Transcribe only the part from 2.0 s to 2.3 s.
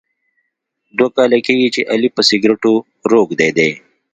په